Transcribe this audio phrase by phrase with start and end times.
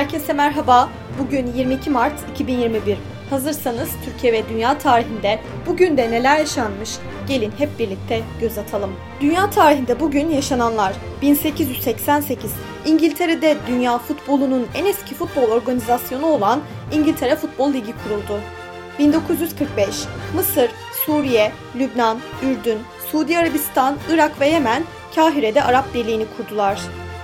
[0.00, 0.88] Herkese merhaba.
[1.18, 2.98] Bugün 22 Mart 2021.
[3.30, 6.90] Hazırsanız Türkiye ve dünya tarihinde bugün de neler yaşanmış?
[7.28, 8.90] Gelin hep birlikte göz atalım.
[9.20, 10.92] Dünya tarihinde bugün yaşananlar
[11.22, 12.52] 1888
[12.86, 16.60] İngiltere'de dünya futbolunun en eski futbol organizasyonu olan
[16.92, 18.40] İngiltere Futbol Ligi kuruldu.
[18.98, 19.88] 1945
[20.34, 20.70] Mısır,
[21.06, 22.78] Suriye, Lübnan, Ürdün,
[23.10, 26.80] Suudi Arabistan, Irak ve Yemen Kahire'de Arap Birliği'ni kurdular.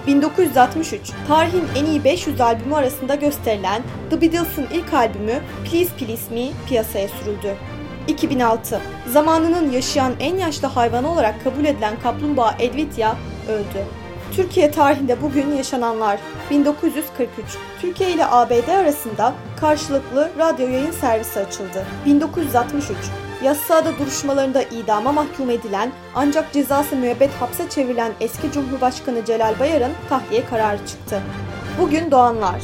[0.07, 6.49] 1963 tarihin en iyi 500 albümü arasında gösterilen The Beatles'ın ilk albümü Please Please Me
[6.69, 7.57] piyasaya sürüldü.
[8.09, 13.17] 2006 zamanının yaşayan en yaşlı hayvanı olarak kabul edilen kaplumbağa Elvitya
[13.49, 14.06] öldü.
[14.33, 17.47] Türkiye tarihinde bugün yaşananlar 1943
[17.81, 21.87] Türkiye ile ABD arasında karşılıklı radyo yayın servisi açıldı.
[22.07, 22.97] 1963
[23.45, 30.45] Yassıada duruşmalarında idama mahkum edilen ancak cezası müebbet hapse çevrilen eski Cumhurbaşkanı Celal Bayar'ın tahliye
[30.45, 31.23] kararı çıktı.
[31.81, 32.63] Bugün doğanlar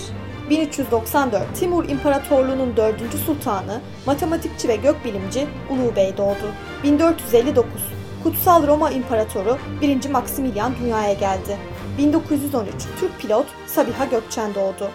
[0.51, 2.95] 1394 Timur İmparatorluğu'nun 4.
[3.27, 6.53] sultanı, matematikçi ve gökbilimci Ulu Bey doğdu.
[6.83, 10.11] 1459 Kutsal Roma İmparatoru 1.
[10.11, 11.59] Maximilian dünyaya geldi.
[11.99, 14.91] 1913 Türk pilot Sabiha Gökçen doğdu.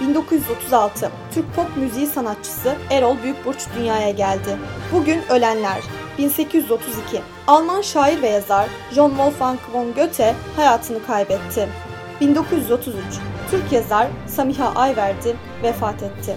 [0.00, 4.56] 1936 Türk pop müziği sanatçısı Erol Büyükburç dünyaya geldi.
[4.92, 5.82] Bugün ölenler
[6.18, 11.68] 1832 Alman şair ve yazar John Wolfgang von Goethe hayatını kaybetti.
[12.20, 12.94] 1933
[13.50, 16.36] Türk yazar Samiha Ayverdi vefat etti.